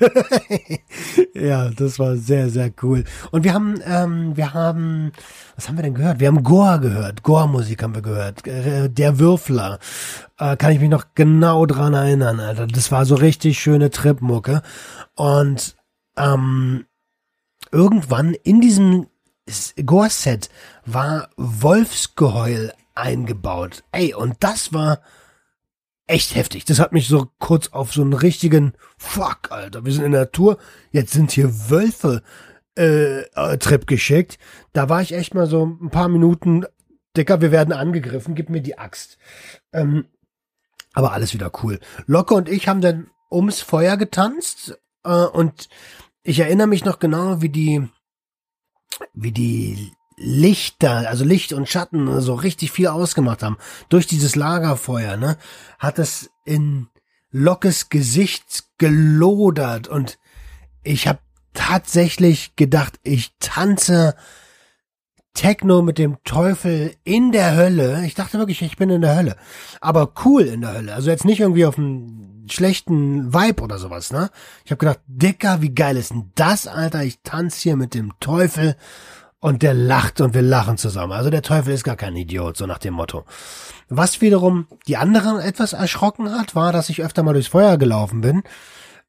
[1.34, 3.04] ja, das war sehr, sehr cool.
[3.30, 5.12] Und wir haben, ähm, wir haben,
[5.56, 6.20] was haben wir denn gehört?
[6.20, 7.22] Wir haben Goa gehört.
[7.22, 8.46] Goa-Musik haben wir gehört.
[8.46, 9.78] Äh, der Würfler.
[10.38, 12.66] Äh, kann ich mich noch genau dran erinnern, Alter.
[12.66, 14.62] Das war so richtig schöne Tripmucke.
[15.16, 15.76] Und
[16.16, 16.86] ähm,
[17.70, 19.06] irgendwann in diesem
[19.84, 20.48] Goa-Set
[20.86, 23.84] war Wolfsgeheul eingebaut.
[23.92, 25.00] Ey, und das war
[26.10, 26.64] echt heftig.
[26.64, 29.84] Das hat mich so kurz auf so einen richtigen Fuck, Alter.
[29.84, 30.58] Wir sind in der Natur.
[30.90, 32.22] Jetzt sind hier Wölfe
[32.76, 34.38] äh, äh, Trip geschickt.
[34.72, 36.64] Da war ich echt mal so ein paar Minuten,
[37.16, 39.18] Dicker, wir werden angegriffen, gib mir die Axt.
[39.72, 40.06] Ähm,
[40.92, 41.80] aber alles wieder cool.
[42.06, 45.68] Locke und ich haben dann ums Feuer getanzt äh, und
[46.22, 47.88] ich erinnere mich noch genau, wie die
[49.14, 53.56] wie die Lichter, also Licht und Schatten so richtig viel ausgemacht haben.
[53.88, 55.38] Durch dieses Lagerfeuer, ne,
[55.78, 56.88] hat es in
[57.30, 60.18] Lockes Gesicht gelodert und
[60.82, 61.20] ich habe
[61.54, 64.14] tatsächlich gedacht, ich tanze
[65.32, 68.04] Techno mit dem Teufel in der Hölle.
[68.04, 69.36] Ich dachte wirklich, ich bin in der Hölle.
[69.80, 70.94] Aber cool in der Hölle.
[70.94, 74.30] Also jetzt nicht irgendwie auf einem schlechten Vibe oder sowas, ne?
[74.64, 77.04] Ich habe gedacht, Dicker, wie geil ist denn das, Alter?
[77.04, 78.76] Ich tanze hier mit dem Teufel
[79.40, 81.12] und der lacht und wir lachen zusammen.
[81.12, 83.24] Also der Teufel ist gar kein Idiot, so nach dem Motto.
[83.88, 88.20] Was wiederum die anderen etwas erschrocken hat, war, dass ich öfter mal durchs Feuer gelaufen
[88.20, 88.42] bin.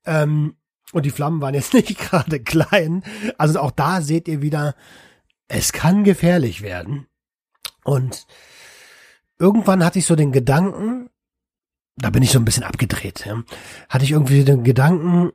[0.05, 0.55] Ähm,
[0.93, 3.03] und die Flammen waren jetzt nicht gerade klein.
[3.37, 4.75] Also auch da seht ihr wieder,
[5.47, 7.07] es kann gefährlich werden.
[7.83, 8.25] Und
[9.37, 11.09] irgendwann hatte ich so den Gedanken,
[11.97, 13.43] da bin ich so ein bisschen abgedreht, ja,
[13.89, 15.31] hatte ich irgendwie den Gedanken,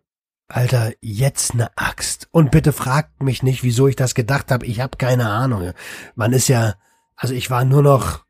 [0.48, 2.28] Alter, jetzt ne Axt.
[2.30, 4.66] Und bitte fragt mich nicht, wieso ich das gedacht habe.
[4.66, 5.72] Ich habe keine Ahnung.
[6.14, 6.74] Man ist ja,
[7.16, 8.24] also ich war nur noch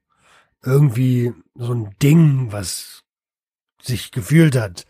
[0.62, 3.04] irgendwie so ein Ding, was
[3.82, 4.86] sich gefühlt hat,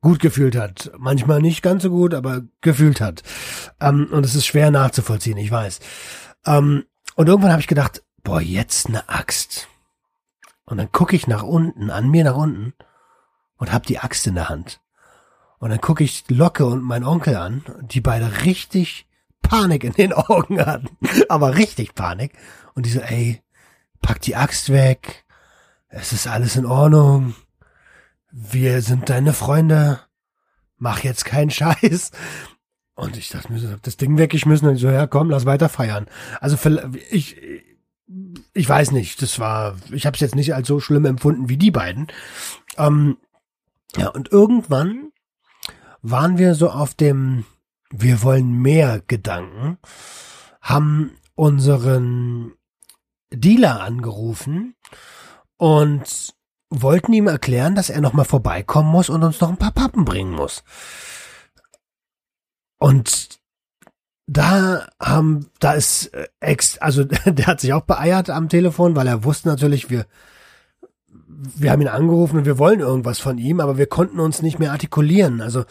[0.00, 0.90] gut gefühlt hat.
[0.98, 3.22] Manchmal nicht ganz so gut, aber gefühlt hat.
[3.80, 5.80] Ähm, und es ist schwer nachzuvollziehen, ich weiß.
[6.46, 9.68] Ähm, und irgendwann habe ich gedacht, boah, jetzt ne Axt.
[10.64, 12.74] Und dann gucke ich nach unten, an mir nach unten
[13.56, 14.80] und hab die Axt in der Hand.
[15.58, 19.06] Und dann gucke ich Locke und mein Onkel an, die beide richtig
[19.42, 20.96] Panik in den Augen hatten.
[21.28, 22.32] Aber richtig Panik.
[22.74, 23.42] Und die so, ey,
[24.00, 25.24] pack die Axt weg.
[25.88, 27.34] Es ist alles in Ordnung.
[28.30, 30.00] Wir sind deine Freunde.
[30.76, 32.12] Mach jetzt keinen Scheiß.
[32.94, 36.06] Und ich dachte mir, das Ding weggeschmissen und ich so, ja komm, lass weiter feiern.
[36.40, 36.56] Also
[37.10, 37.36] ich,
[38.54, 41.56] ich weiß nicht, das war, ich habe es jetzt nicht als so schlimm empfunden wie
[41.56, 42.08] die beiden.
[42.76, 43.16] Ähm,
[43.96, 45.12] ja, und irgendwann
[46.02, 47.44] waren wir so auf dem
[47.90, 49.78] Wir wollen mehr Gedanken,
[50.60, 52.52] haben unseren
[53.32, 54.74] Dealer angerufen
[55.56, 56.34] und
[56.70, 60.32] wollten ihm erklären, dass er nochmal vorbeikommen muss und uns noch ein paar Pappen bringen
[60.32, 60.62] muss.
[62.78, 63.40] Und
[64.26, 69.24] da haben, da ist äh, also der hat sich auch beeiert am Telefon, weil er
[69.24, 70.06] wusste natürlich, wir
[71.28, 74.58] wir haben ihn angerufen und wir wollen irgendwas von ihm, aber wir konnten uns nicht
[74.58, 75.40] mehr artikulieren.
[75.40, 75.64] Also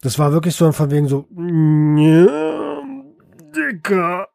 [0.00, 1.26] das war wirklich so von wegen so,
[3.56, 4.28] Dicker,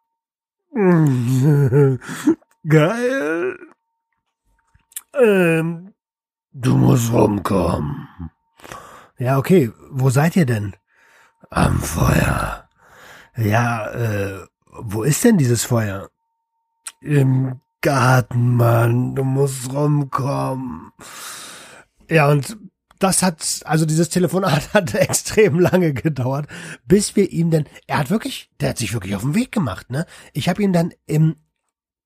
[2.68, 3.58] geil,
[5.14, 5.94] ähm,
[6.54, 8.08] du musst rumkommen.
[9.18, 10.76] Ja, okay, wo seid ihr denn?
[11.50, 12.70] Am Feuer.
[13.36, 16.10] Ja, äh, wo ist denn dieses Feuer?
[17.02, 20.92] Im Garten, Mann, du musst rumkommen.
[22.10, 22.58] Ja, und
[23.00, 26.48] das hat, also dieses Telefonat hat extrem lange gedauert,
[26.86, 29.90] bis wir ihm denn, er hat wirklich, der hat sich wirklich auf den Weg gemacht,
[29.90, 30.06] ne?
[30.34, 31.38] Ich habe ihm dann im,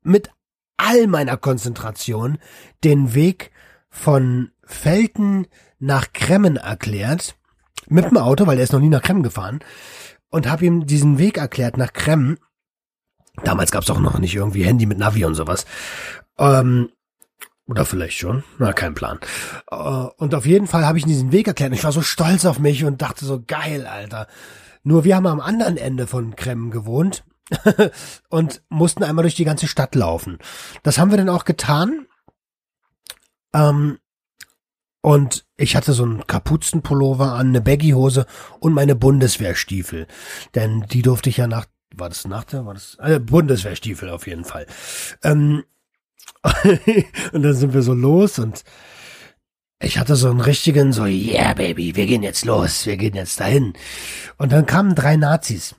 [0.03, 0.29] mit
[0.77, 2.37] all meiner Konzentration
[2.83, 3.51] den Weg
[3.89, 5.47] von Felten
[5.79, 7.35] nach Kremmen erklärt,
[7.87, 9.59] mit dem Auto, weil er ist noch nie nach Kremmen gefahren,
[10.29, 12.37] und habe ihm diesen Weg erklärt nach Kremmen.
[13.43, 15.65] Damals gab's auch noch nicht irgendwie Handy mit Navi und sowas.
[16.37, 16.89] Ähm,
[17.65, 18.43] oder vielleicht schon.
[18.59, 19.19] Na, kein Plan.
[19.71, 21.73] Äh, und auf jeden Fall habe ich diesen Weg erklärt.
[21.73, 24.27] Ich war so stolz auf mich und dachte so, geil, Alter.
[24.83, 27.23] Nur wir haben am anderen Ende von Kremmen gewohnt
[28.29, 30.39] und mussten einmal durch die ganze Stadt laufen.
[30.83, 32.05] Das haben wir dann auch getan.
[33.53, 33.97] Ähm,
[35.01, 38.25] und ich hatte so einen Kapuzenpullover an, eine Baggyhose
[38.59, 40.07] und meine Bundeswehrstiefel.
[40.55, 44.27] Denn die durfte ich ja nach, war das nach der, war das, äh, Bundeswehrstiefel auf
[44.27, 44.65] jeden Fall.
[45.23, 45.63] Ähm,
[47.31, 48.63] und dann sind wir so los und
[49.79, 53.39] ich hatte so einen richtigen, so, yeah, baby, wir gehen jetzt los, wir gehen jetzt
[53.39, 53.73] dahin.
[54.37, 55.75] Und dann kamen drei Nazis.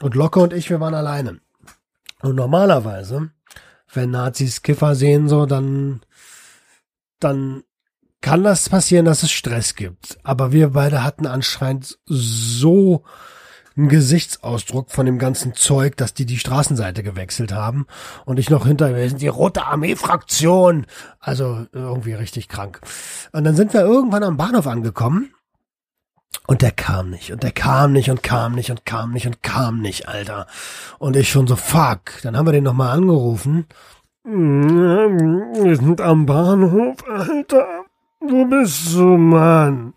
[0.00, 1.40] Und Locke und ich, wir waren alleine.
[2.22, 3.30] Und normalerweise,
[3.92, 6.00] wenn Nazis Kiffer sehen, so, dann,
[7.18, 7.64] dann
[8.20, 10.18] kann das passieren, dass es Stress gibt.
[10.22, 13.04] Aber wir beide hatten anscheinend so
[13.80, 17.86] einen Gesichtsausdruck von dem ganzen Zeug, dass die die Straßenseite gewechselt haben
[18.26, 20.86] und ich noch hinter wir sind die Rote Armee Fraktion.
[21.18, 22.80] Also irgendwie richtig krank.
[23.32, 25.32] Und dann sind wir irgendwann am Bahnhof angekommen
[26.46, 29.42] und der kam nicht und der kam nicht und kam nicht und kam nicht und
[29.42, 30.46] kam nicht, Alter.
[30.98, 32.20] Und ich schon so fuck.
[32.22, 33.66] Dann haben wir den nochmal angerufen.
[34.24, 37.84] Wir sind am Bahnhof, Alter.
[38.20, 39.94] Wo bist du, Mann?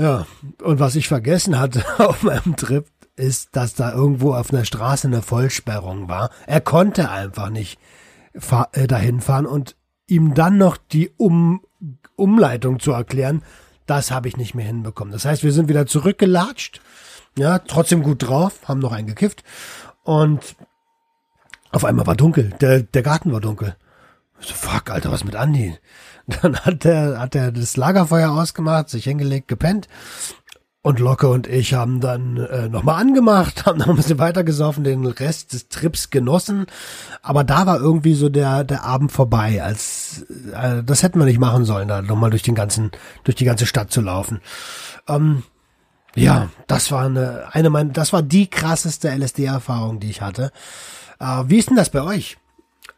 [0.00, 0.26] Ja,
[0.62, 2.86] und was ich vergessen hatte auf meinem Trip,
[3.16, 6.30] ist, dass da irgendwo auf einer Straße eine Vollsperrung war.
[6.46, 7.78] Er konnte einfach nicht
[8.72, 11.60] äh, dahin fahren und ihm dann noch die um
[12.16, 13.42] Umleitung zu erklären,
[13.84, 15.12] das habe ich nicht mehr hinbekommen.
[15.12, 16.80] Das heißt, wir sind wieder zurückgelatscht,
[17.36, 19.44] ja, trotzdem gut drauf, haben noch einen gekifft
[20.02, 20.56] und
[21.72, 23.76] auf einmal war dunkel, der, der Garten war dunkel.
[24.40, 25.76] So, fuck, Alter, was mit Andi?
[26.26, 29.88] Dann hat er, hat er das Lagerfeuer ausgemacht, sich hingelegt, gepennt.
[30.82, 34.82] Und Locke und ich haben dann äh, nochmal angemacht, haben noch ein bisschen weiter gesoffen,
[34.82, 36.64] den Rest des Trips genossen.
[37.20, 40.24] Aber da war irgendwie so der, der Abend vorbei, als
[40.54, 42.92] äh, das hätten wir nicht machen sollen, da nochmal durch den ganzen,
[43.24, 44.40] durch die ganze Stadt zu laufen.
[45.06, 45.42] Ähm,
[46.14, 50.50] ja, das war eine, eine meiner, das war die krasseste LSD-Erfahrung, die ich hatte.
[51.18, 52.38] Äh, wie ist denn das bei euch?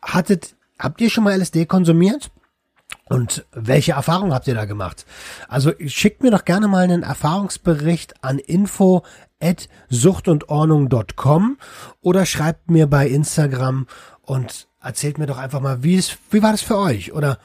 [0.00, 2.30] Hattet, habt ihr schon mal LSD konsumiert?
[3.08, 5.06] Und welche Erfahrungen habt ihr da gemacht?
[5.48, 9.02] Also schickt mir doch gerne mal einen Erfahrungsbericht an info
[9.40, 11.58] at suchtundordnung.com
[12.00, 13.86] oder schreibt mir bei Instagram
[14.22, 17.12] und erzählt mir doch einfach mal, wie es, wie war das für euch?
[17.12, 17.38] Oder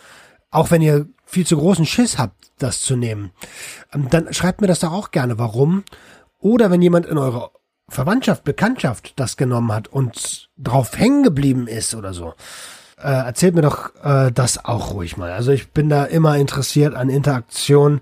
[0.52, 3.32] auch wenn ihr viel zu großen Schiss habt, das zu nehmen,
[3.94, 5.84] ähm, dann schreibt mir das doch auch gerne, warum.
[6.40, 7.52] Oder wenn jemand in eurer
[7.90, 12.34] Verwandtschaft, Bekanntschaft das genommen hat und drauf hängen geblieben ist oder so
[12.98, 15.32] äh, erzählt mir doch äh, das auch ruhig mal.
[15.32, 18.02] Also ich bin da immer interessiert an Interaktion.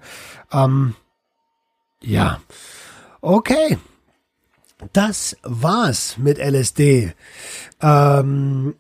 [0.52, 0.96] Ähm,
[2.02, 2.40] ja,
[3.22, 3.78] okay.
[4.94, 7.14] Das war's mit LSD.
[7.82, 8.76] Ähm,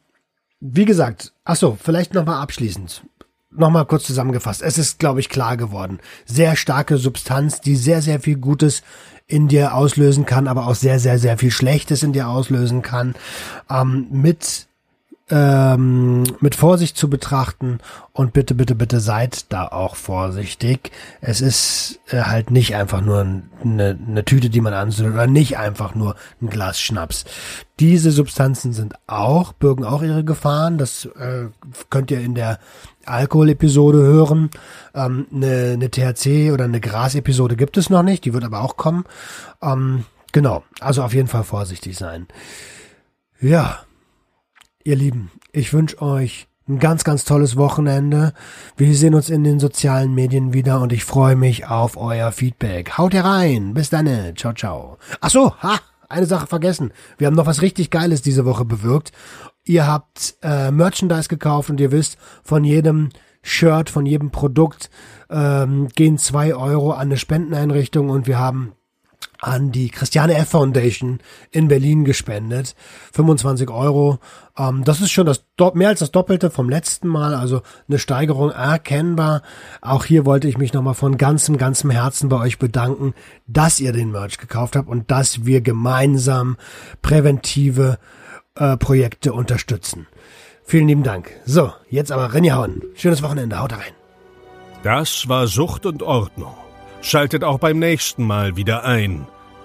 [0.59, 3.03] wie gesagt, ach so, vielleicht nochmal abschließend.
[3.51, 4.61] Nochmal kurz zusammengefasst.
[4.61, 5.99] Es ist, glaube ich, klar geworden.
[6.25, 8.83] Sehr starke Substanz, die sehr, sehr viel Gutes
[9.27, 13.15] in dir auslösen kann, aber auch sehr, sehr, sehr viel Schlechtes in dir auslösen kann.
[13.69, 14.67] Ähm, mit
[15.29, 17.79] ähm, mit Vorsicht zu betrachten
[18.13, 20.91] und bitte, bitte, bitte seid da auch vorsichtig.
[21.19, 25.57] Es ist äh, halt nicht einfach nur eine, eine Tüte, die man anzündet oder nicht
[25.57, 27.25] einfach nur ein Glas Schnaps.
[27.79, 30.77] Diese Substanzen sind auch, bürgen auch ihre Gefahren.
[30.77, 31.47] Das äh,
[31.89, 32.59] könnt ihr in der
[33.05, 34.51] Alkohol-Episode hören.
[34.93, 38.77] Ähm, eine, eine THC oder eine Gras-Episode gibt es noch nicht, die wird aber auch
[38.77, 39.05] kommen.
[39.63, 42.27] Ähm, genau, also auf jeden Fall vorsichtig sein.
[43.41, 43.84] Ja,
[44.87, 48.33] Ihr Lieben, ich wünsche euch ein ganz, ganz tolles Wochenende.
[48.77, 52.95] Wir sehen uns in den sozialen Medien wieder und ich freue mich auf euer Feedback.
[52.95, 53.73] Haut herein.
[53.73, 54.07] Bis dann.
[54.35, 54.99] Ciao, ciao.
[55.21, 56.93] Ach so, ha, eine Sache vergessen.
[57.17, 59.11] Wir haben noch was richtig Geiles diese Woche bewirkt.
[59.63, 63.09] Ihr habt äh, Merchandise gekauft und ihr wisst, von jedem
[63.41, 64.91] Shirt, von jedem Produkt
[65.31, 68.73] ähm, gehen zwei Euro an eine Spendeneinrichtung und wir haben
[69.45, 70.49] an die Christiane F.
[70.49, 71.19] Foundation
[71.51, 72.75] in Berlin gespendet.
[73.13, 74.17] 25 Euro.
[74.57, 78.49] Ähm, das ist schon das mehr als das Doppelte vom letzten Mal, also eine Steigerung
[78.49, 79.43] erkennbar.
[79.81, 83.13] Auch hier wollte ich mich nochmal von ganzem, ganzem Herzen bei euch bedanken,
[83.45, 86.57] dass ihr den Merch gekauft habt und dass wir gemeinsam
[87.03, 87.99] präventive
[88.55, 90.07] äh, Projekte unterstützen.
[90.63, 91.29] Vielen lieben Dank.
[91.45, 92.81] So, jetzt aber reingehauen.
[92.95, 93.59] Schönes Wochenende.
[93.59, 93.93] Haut rein.
[94.81, 96.55] Das war Sucht und Ordnung.
[97.01, 99.27] Schaltet auch beim nächsten Mal wieder ein.